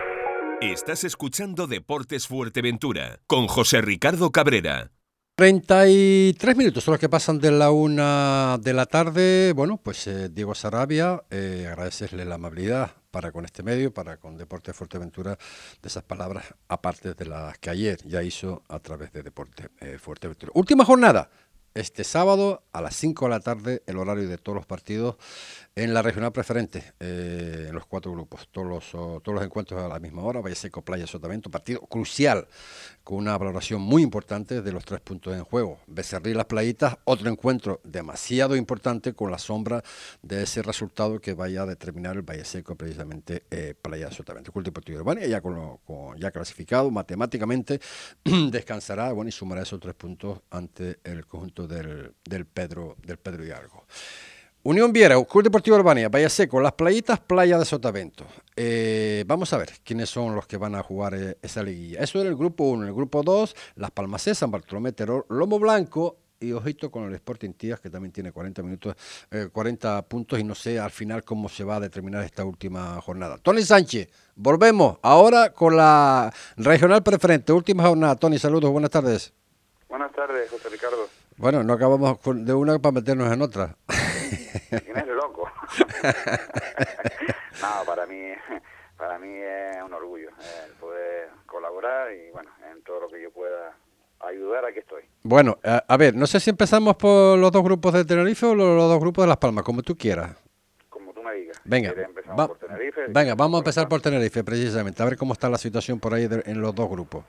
[0.61, 4.91] Estás escuchando Deportes Fuerteventura con José Ricardo Cabrera.
[5.35, 9.51] 33 minutos son los que pasan de la una de la tarde.
[9.51, 14.37] Bueno, pues eh, Diego Sarabia, eh, agradecerle la amabilidad para con este medio, para con
[14.37, 15.37] Deporte Fuerteventura,
[15.81, 19.97] de esas palabras, aparte de las que ayer ya hizo a través de Deporte eh,
[19.97, 20.53] Fuerteventura.
[20.55, 21.29] Última jornada,
[21.75, 25.17] este sábado a las 5 de la tarde, el horario de todos los partidos
[25.75, 30.23] en la regional preferente, eh, en los cuatro grupos, todos los, encuentros a la misma
[30.23, 32.47] hora, Valle Seco, Playa, Sotavento, partido crucial,
[33.05, 35.77] con una valoración muy importante de los tres puntos en juego.
[35.85, 39.83] Becerril Las Playitas, otro encuentro demasiado importante con la sombra
[40.23, 44.51] de ese resultado que vaya a determinar el Valle Seco, precisamente eh, Playa, Sotavento.
[44.55, 45.79] El Deportivo Urbana, ya, con,
[46.17, 47.79] ya clasificado matemáticamente,
[48.23, 53.85] descansará y sumará esos tres puntos ante el conjunto del, del Pedro, del Pedro Hidalgo.
[54.67, 58.25] Unión Viera, Club Deportivo Albania, Valle Seco, Las Playitas, Playa de Sotavento.
[58.55, 61.99] Eh, vamos a ver quiénes son los que van a jugar eh, esa liguilla.
[61.99, 62.81] Eso era el grupo 1.
[62.81, 67.13] En el grupo 2, Las Palmas San Bartolomé Terror, Lomo Blanco y ojito con el
[67.13, 68.95] Sporting Tías, que también tiene 40 minutos,
[69.51, 72.99] 40 eh, puntos y no sé al final cómo se va a determinar esta última
[73.01, 73.37] jornada.
[73.37, 78.15] Tony Sánchez, volvemos ahora con la regional preferente, última jornada.
[78.15, 79.31] Tony, saludos, buenas tardes.
[79.87, 81.07] Buenas tardes, José Ricardo.
[81.37, 83.77] Bueno, no acabamos de una para meternos en otra.
[84.85, 85.49] Tienes loco.
[87.61, 88.33] no, para mí,
[88.97, 90.29] para mí es un orgullo
[90.65, 93.75] el poder colaborar y bueno, en todo lo que yo pueda
[94.19, 95.03] ayudar, aquí estoy.
[95.23, 98.77] Bueno, a, ver, no sé si empezamos por los dos grupos de Tenerife o los,
[98.77, 100.35] dos grupos de Las Palmas, como tú quieras.
[100.89, 101.61] Como tú me digas.
[101.63, 101.93] Venga,
[103.09, 106.27] venga, vamos a empezar por Tenerife precisamente, a ver cómo está la situación por ahí
[106.45, 107.23] en los dos grupos.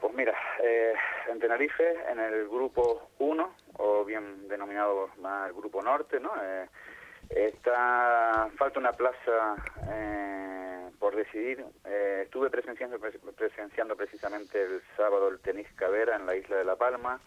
[0.00, 0.92] Pues mira, eh,
[1.30, 6.30] en Tenerife, en el grupo 1, o bien denominado más el Grupo Norte, ¿no?
[6.42, 6.68] Eh,
[7.30, 9.56] está, falta una plaza
[9.90, 11.64] eh, por decidir.
[11.86, 16.76] Eh, estuve presenciando, presenciando precisamente el sábado el tenis Cavera en la isla de La
[16.76, 17.20] Palma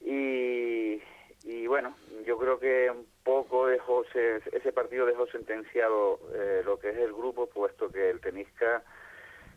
[0.00, 1.02] y,
[1.44, 6.18] y bueno, yo creo que un poco dejó, ese partido dejó sentenciado
[6.64, 8.82] lo que es el grupo, puesto que el tenisca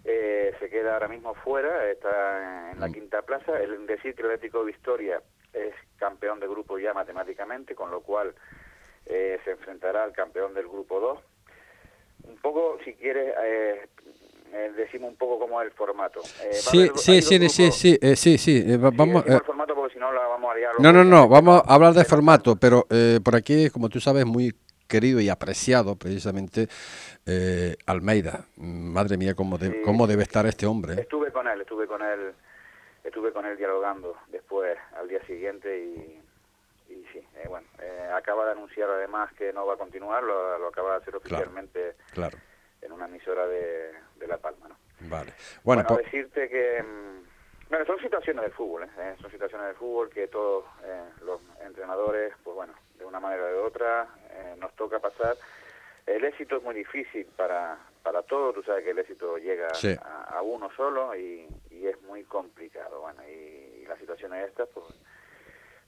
[0.03, 2.93] se queda ahora mismo fuera, está en la mm.
[2.93, 3.59] quinta plaza.
[3.59, 5.19] El decir que el Atlético Victoria
[5.55, 8.33] es campeón de grupo ya matemáticamente, con lo cual
[9.05, 11.19] eh, se enfrentará al campeón del grupo 2.
[12.29, 13.87] Un poco, si quieres, eh,
[14.51, 16.21] eh, decimos un poco cómo es el formato.
[16.23, 19.25] sí, sí, sí, sí, sí, sí, sí, vamos...
[19.27, 20.73] el formato porque si no la vamos a liar.
[20.79, 22.87] No, no, no, vamos a hablar de formato, pero
[23.23, 24.53] por aquí, como tú sabes, muy
[24.87, 26.67] querido y apreciado precisamente
[27.85, 28.45] Almeida.
[28.57, 31.01] Madre mía, cómo, cómo debe estar este hombre.
[31.01, 32.33] Estuve con él, estuve con él
[33.05, 34.77] estuve con él dialogando después
[35.15, 36.21] día siguiente y,
[36.89, 40.67] y sí, eh, bueno, eh, acaba de anunciar además que no va a continuar, lo,
[40.67, 42.37] acaba de hacer oficialmente claro,
[42.81, 43.93] en una emisora de,
[44.27, 44.75] La Palma, ¿no?
[45.01, 45.33] Vale.
[45.63, 46.83] Bueno, bueno decirte que...
[46.83, 49.15] Mm, bueno, son situaciones del fútbol, ¿eh?
[49.19, 50.65] son situaciones del fútbol que todos
[51.23, 54.07] los entrenadores, pues bueno, de una manera o de otra,
[54.59, 55.35] nos toca pasar.
[56.05, 59.67] El éxito es muy difícil para, para todos, tú sabes que el éxito llega
[60.27, 63.01] a, uno solo y, es muy complicado.
[63.01, 63.44] Bueno, y,
[63.87, 64.85] la situación es esta, pues,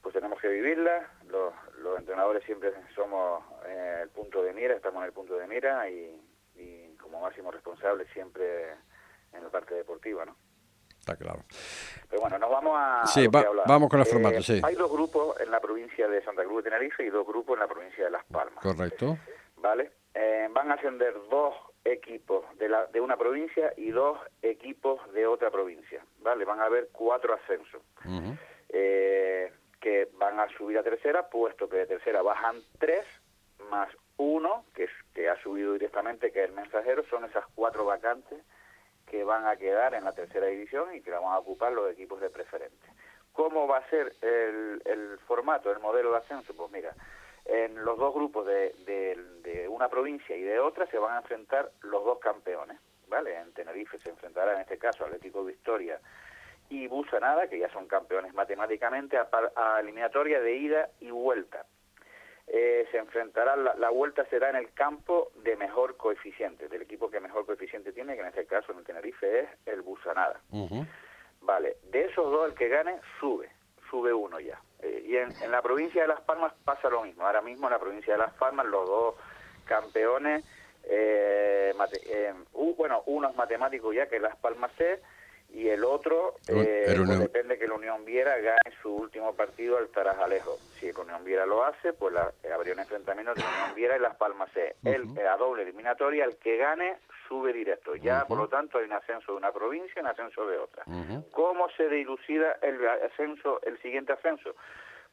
[0.01, 1.11] pues tenemos que vivirla.
[1.27, 5.47] Los, los entrenadores siempre somos eh, el punto de mira, estamos en el punto de
[5.47, 6.23] mira y,
[7.01, 8.71] como máximo responsable siempre
[9.31, 10.35] en la parte deportiva, ¿no?
[10.99, 11.45] Está claro.
[12.09, 13.07] Pero bueno, nos vamos a.
[13.07, 14.61] Sí, vamos con el formato, eh, sí.
[14.61, 17.61] Hay dos grupos en la provincia de Santa Cruz de Tenerife y dos grupos en
[17.61, 18.61] la provincia de Las Palmas.
[18.61, 19.17] Correcto.
[19.55, 19.91] ¿Vale?
[20.13, 21.53] Eh, van a ascender dos
[21.83, 26.45] equipos de, la, de una provincia y dos equipos de otra provincia, ¿vale?
[26.45, 27.81] Van a haber cuatro ascensos
[28.69, 33.05] eh, que van a subir a tercera, puesto que de tercera bajan tres
[33.69, 38.39] más uno que, que ha subido directamente, que es el mensajero, son esas cuatro vacantes
[39.05, 41.89] que van a quedar en la tercera división y que la van a ocupar los
[41.91, 42.87] equipos de preferente.
[43.31, 46.55] ¿Cómo va a ser el, el formato, el modelo de ascenso?
[46.55, 46.93] Pues mira,
[47.47, 51.71] en los dos grupos de, de, una provincia y de otra se van a enfrentar
[51.81, 53.37] los dos campeones, ¿vale?
[53.37, 55.99] En Tenerife se enfrentará en este caso Atlético Victoria
[56.69, 61.65] y Busanada, que ya son campeones matemáticamente, a, eliminatoria de ida y vuelta.
[62.47, 67.19] Eh, se enfrentará, la, vuelta será en el campo de mejor coeficiente, del equipo que
[67.19, 70.39] mejor coeficiente tiene, que en este caso en Tenerife es el Busanada.
[71.41, 73.49] Vale, de esos dos el que gane sube,
[73.89, 74.46] sube uno ya.
[75.27, 77.25] Eh, en, la provincia de Las Palmas pasa lo mismo.
[77.25, 79.15] Ahora mismo en la provincia de Las Palmas los dos
[79.65, 80.43] campeones,
[80.83, 81.73] eh,
[82.09, 82.33] eh
[82.77, 85.01] bueno, uno es matemático ya que Las Palmas C
[85.49, 89.87] y el otro eh, pues depende que la Unión Viera gane su último partido al
[89.89, 90.57] Tarajalejo.
[90.79, 92.13] Si la Unión Viera lo hace, pues
[92.53, 94.75] habría un enfrentamiento entre la Unión Viera y Las Palmas C.
[94.83, 97.95] el, a doble eliminatoria, el que gane sube directo.
[97.95, 100.83] Ya, por lo tanto, hay un ascenso de una provincia y un ascenso de otra.
[101.31, 104.53] ¿Cómo se dilucida el ascenso, el siguiente ascenso?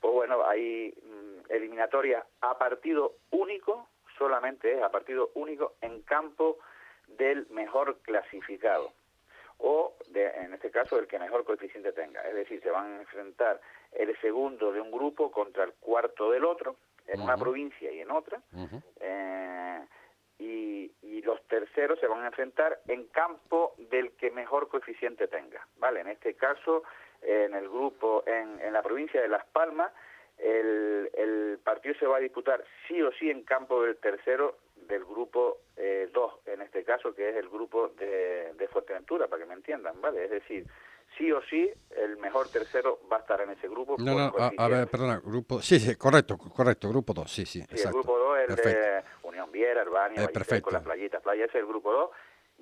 [0.04, 3.88] Pues bueno, hay mm, eliminatoria a partido único,
[4.18, 6.58] solamente es a partido único en campo
[7.06, 8.92] del mejor clasificado
[9.56, 12.20] o de, en este caso el que mejor coeficiente tenga.
[12.28, 13.62] Es decir, se van a enfrentar
[13.92, 18.10] el segundo de un grupo contra el cuarto del otro, en una provincia y en
[18.10, 18.42] otra,
[19.00, 19.86] eh,
[20.38, 25.66] y, los terceros se van a enfrentar en campo del que mejor coeficiente tenga.
[25.78, 26.00] ¿vale?
[26.00, 26.82] En este caso,
[27.24, 29.92] en el grupo, en, en la provincia de Las Palmas,
[30.38, 34.58] el, el partido se va a disputar sí o sí en campo del tercero
[34.88, 36.10] del grupo 2, eh,
[36.46, 40.24] en este caso, que es el grupo de, de, Fuerteventura, para que me entiendan, ¿vale?
[40.24, 40.66] Es decir,
[41.16, 43.96] sí o sí, el mejor tercero va a estar en ese grupo.
[43.98, 45.62] No, no, a, ver, perdona, grupo...
[45.62, 49.50] Sí, sí, correcto, correcto, grupo 2, sí, sí, sí el grupo 2 es de Unión
[49.50, 52.10] Viera, Albania, eh, con las playitas, playa es el grupo 2.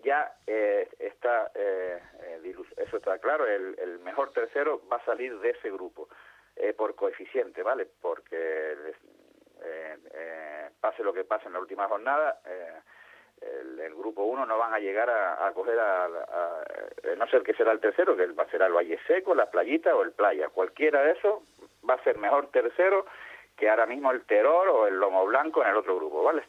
[0.05, 2.01] Ya eh, está, eh
[2.45, 6.09] eso está claro, el, el mejor tercero va a salir de ese grupo.
[6.57, 7.89] Eh, por coeficiente, ¿vale?
[8.01, 8.37] Porque
[9.65, 12.79] eh, eh, pase lo que pase en la última jornada, eh,
[13.41, 16.09] el, grupo 1 no van a llegar a, coger a,
[17.17, 19.95] no sé que será el tercero, que va a ser el Valle Seco, la Playita
[19.97, 20.49] o el Playa.
[20.49, 21.43] Cualquiera de esos
[21.89, 23.07] va a ser mejor tercero
[23.57, 26.43] que ahora mismo el Terror o el Lomo Blanco en el otro grupo, ¿vale?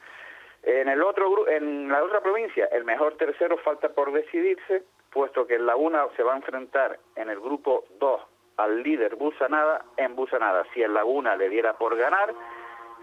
[0.63, 5.56] En el otro en la otra provincia, el mejor tercero falta por decidirse, puesto que
[5.56, 8.21] en la una se va a enfrentar en el grupo 2
[8.58, 10.65] al líder Busanada en Busanada.
[10.73, 12.34] Si el Laguna le diera por ganar,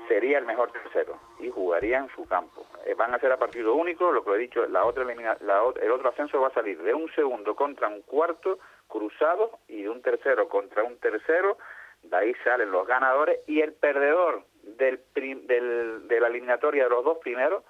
[0.09, 2.67] sería el mejor tercero y jugaría en su campo.
[2.85, 6.09] Eh, van a ser a partido único, lo que he dicho, la otra el otro
[6.09, 10.49] ascenso va a salir de un segundo contra un cuarto cruzado y de un tercero
[10.49, 11.59] contra un tercero,
[12.03, 17.05] de ahí salen los ganadores y el perdedor del, del, de la eliminatoria de los
[17.05, 17.63] dos primeros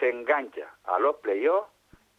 [0.00, 1.73] se engancha a los playoffs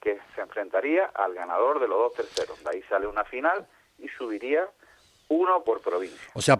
[0.05, 2.63] que se enfrentaría al ganador de los dos terceros.
[2.63, 3.65] De ahí sale una final
[3.97, 4.69] y subiría
[5.29, 6.29] uno por provincia.
[6.35, 6.55] O sea,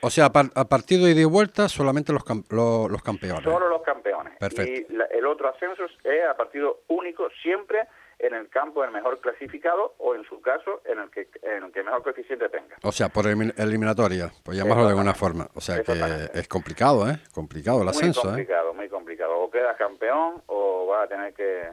[0.00, 3.44] o sea a, partir de ida y vuelta solamente los, los, campeones.
[3.44, 4.38] Solo los campeones.
[4.38, 4.72] Perfecto.
[4.90, 7.86] Y el otro ascenso es a partido único siempre
[8.18, 11.72] en el campo del mejor clasificado o en su caso en el que en el
[11.72, 12.76] que mejor coeficiente tenga.
[12.84, 15.46] O sea, por eliminatoria, pues llamarlo de alguna forma.
[15.54, 15.92] O sea que
[16.32, 17.18] es complicado, ¿eh?
[17.34, 18.46] Complicado el ascenso, Muy ¿eh?
[18.46, 19.38] complicado, muy complicado.
[19.40, 21.68] O quedas campeón o vas a tener que,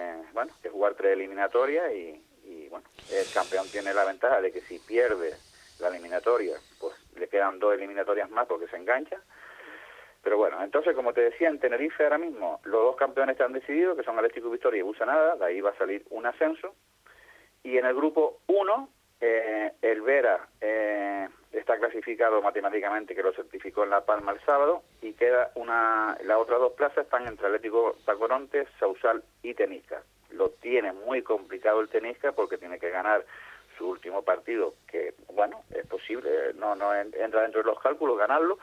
[0.00, 4.60] eh, bueno, que jugar tres eliminatorias y, bueno, el campeón tiene la ventaja de que
[4.62, 5.34] si pierde
[5.78, 9.20] la eliminatoria, pues le quedan dos eliminatorias más porque se engancha.
[10.22, 13.96] Pero bueno, entonces, como te decía, en Tenerife ahora mismo los dos campeones están decididos,
[13.96, 16.74] que son Atlético Victoria y Busanada, de ahí va a salir un ascenso.
[17.62, 18.88] Y en el grupo 1,
[19.20, 24.82] eh, el Vera eh, está clasificado matemáticamente, que lo certificó en La Palma el sábado,
[25.02, 30.02] y queda una, las otras dos plazas están entre Atlético Tacoronte, Sausal y Tenisca.
[30.30, 33.24] Lo tiene muy complicado el Tenisca porque tiene que ganar
[33.76, 38.58] su último partido, que bueno, es posible, no, no entra dentro de los cálculos ganarlo,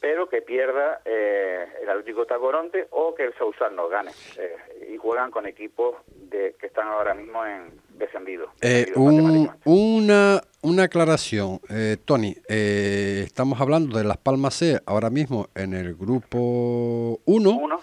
[0.00, 4.10] pero que pierda eh, el Atlético Tacoronte o que el Sausal no gane.
[4.36, 8.46] Eh, y juegan con equipos de, que están ahora mismo en descendido.
[8.60, 11.60] Eh, una, una aclaración,
[12.04, 17.80] Tony, estamos hablando de Las Palmas C ahora mismo en el grupo 1,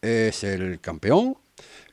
[0.00, 1.36] es el campeón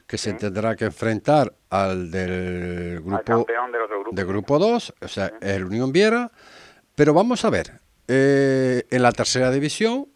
[0.08, 4.26] que se tendrá que enfrentar al del grupo, campeón del otro grupo.
[4.26, 6.32] grupo 2, o sea, el Unión Viera.
[6.96, 10.08] Pero vamos a ver, eh, en la tercera división.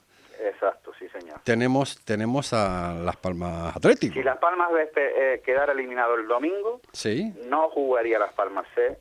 [1.43, 4.13] Tenemos, tenemos a Las Palmas Atlético.
[4.13, 7.34] Si Las Palmas este, eh, quedara eliminado el domingo, ¿Sí?
[7.47, 8.99] no jugaría Las Palmas C,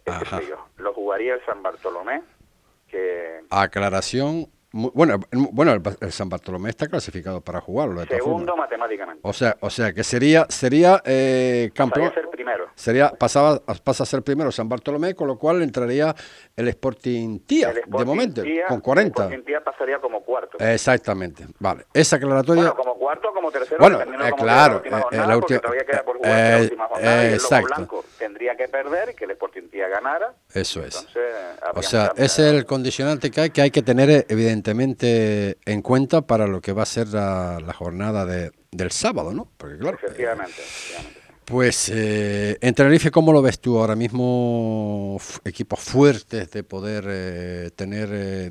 [0.79, 2.22] lo jugaría el San Bartolomé.
[2.88, 3.40] Que...
[3.50, 8.04] Aclaración bueno, bueno el, San Bartolomé está clasificado para jugarlo.
[8.04, 9.21] Segundo matemáticamente.
[9.25, 12.12] O sea, o sea que sería sería eh, campeón.
[12.14, 12.68] Ser primero.
[12.77, 16.14] Sería pasaba pasa a ser primero San Bartolomé, con lo cual entraría
[16.54, 19.23] el Sporting Tía de momento con 40.
[19.23, 20.58] El Sporting Tía pasaría como cuarto.
[20.58, 21.46] Exactamente.
[21.58, 21.87] Vale.
[21.92, 22.71] Esa aclaratoria.
[22.71, 23.79] Bueno, como cuarto, como tercero.
[23.81, 24.83] Bueno, eh, claro.
[24.88, 27.66] La última eh, la última, todavía queda por jugar la última jornada y el exacto.
[27.75, 30.33] Blanco tendría que perder y que el Sporting Tía ganara.
[30.54, 31.08] Eso es.
[31.75, 36.46] o sea, es el condicionante que hay que hay que tener evidentemente en cuenta para
[36.46, 39.48] lo que va a ser la, jornada de, del sábado, ¿no?
[39.56, 39.98] Porque claro.
[40.02, 40.63] Efectivamente.
[41.44, 45.19] pues eh, en Tenerife, ¿cómo lo ves tú ahora mismo?
[45.44, 48.50] Equipos fuertes de poder eh, tener, eh,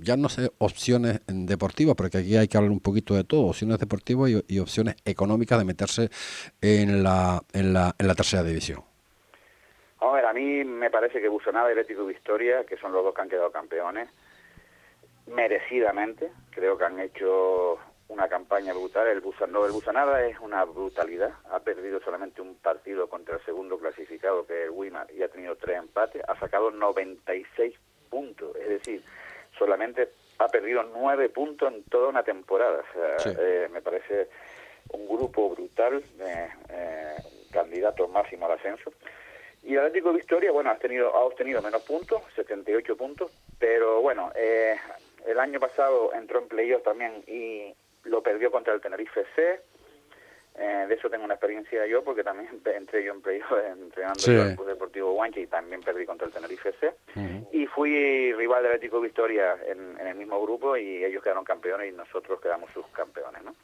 [0.00, 3.78] ya no sé, opciones deportivas, porque aquí hay que hablar un poquito de todo, opciones
[3.78, 6.10] deportivas y, opciones económicas de meterse
[6.60, 8.82] en la, en la, en la tercera división.
[10.02, 13.14] A ver, a mí me parece que Busanada y Atlético Victoria, que son los dos
[13.14, 14.08] que han quedado campeones,
[15.34, 16.30] merecidamente.
[16.50, 17.78] Creo que han hecho
[18.08, 19.08] una campaña brutal.
[19.08, 21.32] El, Busan, el Busanada es una brutalidad.
[21.50, 25.28] Ha perdido solamente un partido contra el segundo clasificado, que es el Wimar, y ha
[25.28, 26.22] tenido tres empates.
[26.28, 27.74] Ha sacado 96
[28.10, 28.54] puntos.
[28.56, 29.02] Es decir,
[29.58, 32.82] solamente ha perdido nueve puntos en toda una temporada.
[32.90, 34.28] O sea, eh, me parece
[34.92, 37.16] un grupo brutal, eh, eh,
[37.50, 38.92] candidato máximo al ascenso.
[39.62, 44.32] Y el Atlético Victoria, bueno, ha, tenido, ha obtenido menos puntos, 78 puntos, pero bueno,
[44.34, 44.76] eh,
[45.26, 49.60] el año pasado entró en playoff también y lo perdió contra el Tenerife C.
[50.54, 54.40] Eh, de eso tengo una experiencia yo, porque también entré yo en playoff entrenando en
[54.48, 56.92] el Club Deportivo Guanche y también perdí contra el Tenerife C.
[57.52, 61.96] Y fui rival de Atlético Victoria en, el mismo grupo y ellos quedaron campeones y
[61.96, 63.42] nosotros quedamos subcampeones.
[63.42, 63.54] ¿no?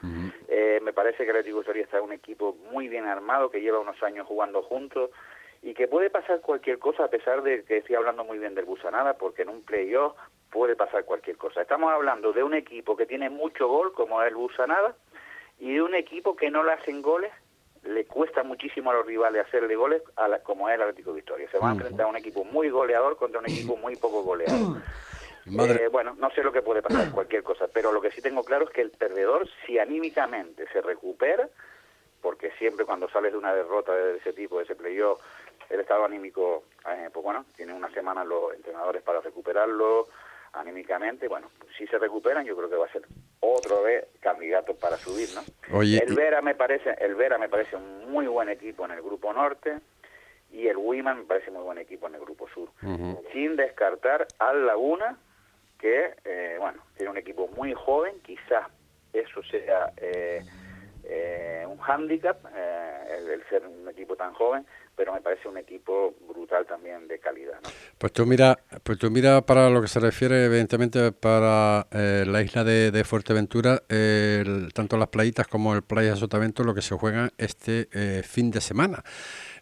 [0.49, 3.81] eh, me parece que el Atlético Victoria está un equipo muy bien armado, que lleva
[3.81, 5.11] unos años jugando juntos
[5.63, 8.65] y que puede pasar cualquier cosa a pesar de que estoy hablando muy bien del
[8.65, 10.15] Busanada, porque en un playoff
[10.51, 11.63] puede pasar cualquier cosa.
[11.63, 14.95] Estamos hablando de un equipo que tiene mucho gol, como es el Busanada,
[15.59, 17.33] y de un equipo que no le hacen goles,
[17.85, 21.49] le cuesta muchísimo a los rivales hacerle goles, a la, como es el Atlético Victoria.
[21.51, 24.83] Se va a enfrentar a un equipo muy goleador contra un equipo muy poco goleador.
[25.51, 28.45] Eh, bueno, no sé lo que puede pasar, cualquier cosa, pero lo que sí tengo
[28.45, 31.49] claro es que el perdedor, si anímicamente se recupera,
[32.21, 35.21] porque siempre cuando sales de una derrota de ese tipo, de ese playoff,
[35.71, 40.09] el estado anímico, eh, pues bueno, tiene una semana los entrenadores para recuperarlo
[40.53, 41.29] anímicamente.
[41.29, 43.03] Bueno, si se recuperan, yo creo que va a ser
[43.41, 45.43] otro vez candidato para subir, ¿no?
[45.81, 49.33] el Vera me parece, el Vera me parece un muy buen equipo en el grupo
[49.33, 49.79] norte
[50.51, 52.71] y el Wiman me parece muy buen equipo en el grupo sur,
[53.33, 55.19] sin descartar al Laguna
[55.79, 58.67] que, eh, bueno, tiene un equipo muy joven, quizás
[59.13, 60.45] eso sea eh,
[61.05, 64.67] eh, un hándicap, el, ser un equipo tan joven,
[64.99, 67.55] pero me parece un equipo brutal también de calidad.
[67.63, 67.71] ¿no?
[67.99, 72.43] Pues tú mira, pues tú mira para lo que se refiere evidentemente para eh, la
[72.43, 73.81] isla de, Fuerteventura,
[74.75, 78.61] tanto las playitas como el Playa Sotavento, lo que se juega este eh, fin de
[78.61, 79.05] semana.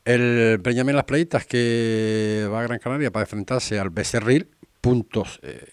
[0.07, 4.49] El Benjamín Las Playitas que va a Gran Canaria para enfrentarse al Becerril,
[4.80, 5.68] puntos eh,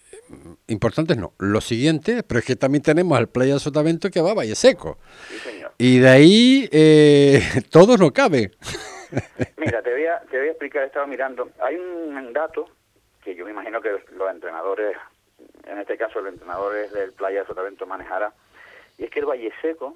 [0.67, 1.33] importantes no.
[1.37, 4.97] Lo siguiente, pero es que también tenemos al Playa Sotavento que va a Valle Seco.
[5.77, 6.69] Y de ahí
[7.69, 8.51] todo no cabe.
[9.57, 11.49] Mira, te voy, a, te voy a explicar, estaba mirando.
[11.59, 12.69] Hay un dato
[13.23, 14.97] que yo me imagino que los entrenadores,
[15.65, 18.33] en este caso el entrenador es del Playa Sotavento manejará,
[18.97, 19.95] y es que el Valle Seco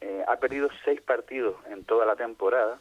[0.00, 2.78] eh, ha perdido seis partidos en toda la temporada,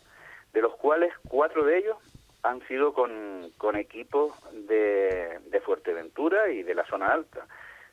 [0.53, 1.97] de los cuales cuatro de ellos
[2.43, 7.45] han sido con, con equipos de, de Fuerteventura y de la zona alta.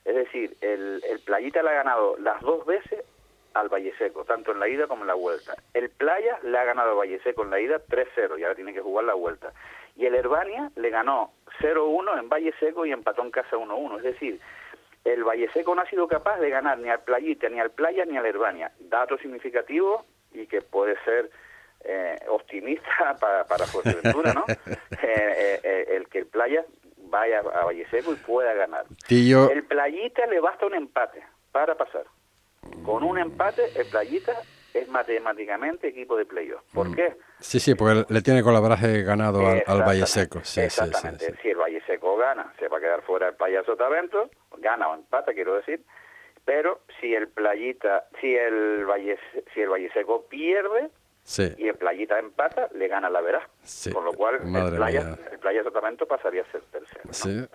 [0.05, 3.05] Es decir, el, el Playita le ha ganado las dos veces
[3.55, 5.55] al Valle Seco, tanto en la ida como en la vuelta.
[5.73, 8.75] El Playa le ha ganado al Valle Seco en la ida 3-0 y ahora tiene
[8.75, 9.53] que jugar la vuelta.
[9.97, 13.99] Y el Herbania le ganó 0-1 en Valle Seco y empató en casa 1-1.
[13.99, 14.41] Es decir,
[15.05, 18.05] el Valle Seco no ha sido capaz de ganar ni al Playita, ni al Playa,
[18.05, 18.73] ni al Herbania.
[18.81, 21.31] Dato significativo y que puede ser
[21.85, 24.45] eh, optimista para, para Fuerteventura, ¿no?
[25.07, 26.65] Eh, eh, el que el Playa
[26.97, 28.87] vaya a Valle Seco y pueda ganar.
[29.51, 32.05] El Playita le basta un empate para pasar.
[32.85, 34.43] Con un empate, el Playita
[34.75, 36.63] es matemáticamente equipo de playoff.
[36.73, 36.95] ¿Por mm.
[36.95, 37.17] qué?
[37.39, 40.41] Sí, sí, porque le tiene colaboraje ganado al, al Valle Seco.
[40.43, 41.35] Sí, exactamente.
[41.41, 44.95] si el Valle Seco gana, se va a quedar fuera el Payaso Tavento, gana o
[44.95, 45.85] empata, quiero decir.
[46.45, 49.19] Pero si el Playita, si el Valle,
[49.55, 50.91] si el Valle Seco pierde,
[51.57, 53.49] y el Playita empata, le gana la Verá.
[53.93, 57.13] Con lo cual, el playa, el playa Sotavento pasaría a ser tercero.
[57.13, 57.47] Sí.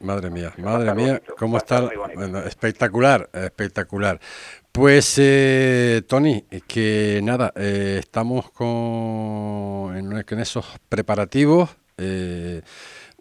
[0.00, 1.88] Madre mía, madre mía, cómo está.
[2.46, 4.20] espectacular, espectacular.
[4.72, 11.70] Pues, eh, Tony, que nada, eh, estamos con, en, esos preparativos.
[11.96, 12.62] Eh,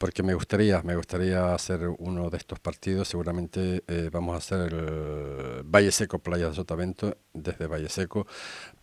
[0.04, 3.08] porque me gustaría, me gustaría hacer uno de estos partidos.
[3.08, 8.28] Seguramente eh, vamos a hacer el Valle Seco Playa de Sotavento desde Valle Seco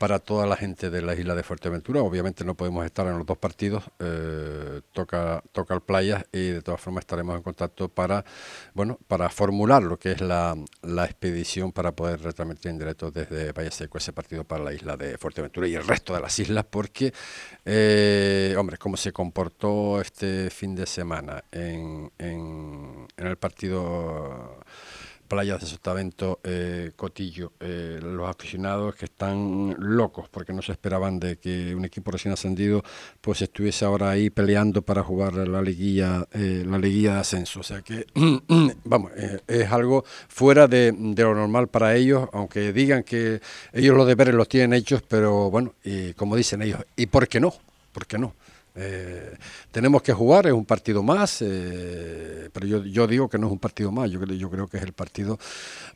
[0.01, 2.01] para toda la gente de la isla de Fuerteventura.
[2.01, 6.63] Obviamente no podemos estar en los dos partidos, eh, toca toca el playa y de
[6.63, 8.25] todas formas estaremos en contacto para
[8.73, 13.53] bueno para formular lo que es la, la expedición para poder retransmitir en directo desde
[13.53, 16.65] Valle Seco ese partido para la isla de Fuerteventura y el resto de las islas
[16.65, 17.13] porque
[17.67, 24.65] eh, hombre cómo se comportó este fin de semana en, en, en el partido
[25.31, 31.21] playas de Sotavento, eh, Cotillo, eh, los aficionados que están locos porque no se esperaban
[31.21, 32.83] de que un equipo recién ascendido
[33.21, 37.61] pues estuviese ahora ahí peleando para jugar la liguilla, eh, la liguilla de ascenso.
[37.61, 38.07] O sea que,
[38.85, 39.13] vamos,
[39.47, 43.41] es algo fuera de, de, lo normal para ellos, aunque digan que
[43.73, 47.39] ellos los deberes los tienen hechos, pero bueno, y como dicen ellos, ¿y por qué
[47.39, 47.55] no?
[47.93, 48.35] ¿Por qué no?
[48.75, 49.37] Eh,
[49.71, 53.53] tenemos que jugar, es un partido más, eh, pero yo, yo, digo que no es
[53.53, 55.39] un partido más, yo, yo creo que es el partido,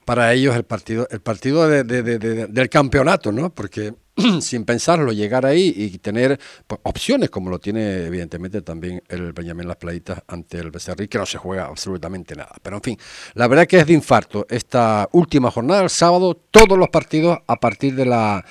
[0.05, 3.51] para ellos el partido, el partido de, de, de, del campeonato, ¿no?
[3.51, 3.95] Porque
[4.41, 9.67] sin pensarlo, llegar ahí y tener pues, opciones, como lo tiene evidentemente también el Benjamín
[9.67, 12.55] Las Playitas ante el Becerril, que no se juega absolutamente nada.
[12.63, 12.99] Pero en fin,
[13.35, 17.57] la verdad que es de infarto esta última jornada, el sábado, todos los partidos a
[17.57, 18.45] partir de, la,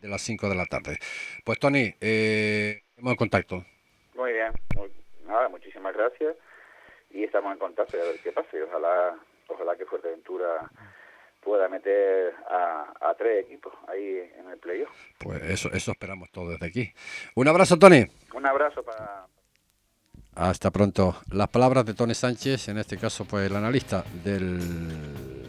[0.00, 0.98] de las 5 de la tarde.
[1.44, 3.64] Pues Tony, eh, Estamos en contacto.
[4.14, 4.52] Muy bien.
[5.26, 6.34] nada, muchísimas gracias.
[7.10, 8.48] Y estamos en contacto y a ver qué pasa.
[8.56, 9.18] Y ojalá,
[9.48, 10.70] ojalá que Fuerteventura
[11.42, 14.90] pueda meter a, a, tres equipos ahí en el playoff.
[15.18, 16.90] Pues eso, eso esperamos todos desde aquí.
[17.34, 18.06] Un abrazo, Tony.
[18.32, 19.26] Un abrazo para...
[20.34, 21.16] Hasta pronto.
[21.30, 25.45] Las palabras de Tony Sánchez, en este caso, pues el analista del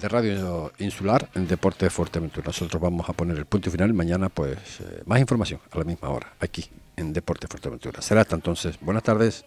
[0.00, 2.46] de Radio Insular en Deporte de Fuerteventura.
[2.46, 3.92] Nosotros vamos a poner el punto final.
[3.92, 6.64] Mañana, pues, eh, más información a la misma hora, aquí
[6.96, 8.00] en Deporte de Fuerteventura.
[8.00, 8.78] Será hasta entonces.
[8.80, 9.44] Buenas tardes.